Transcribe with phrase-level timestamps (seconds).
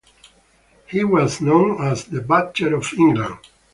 [0.87, 3.37] He was known as "the Butcher of England".